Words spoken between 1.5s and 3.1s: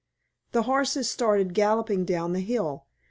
galloping down the hill.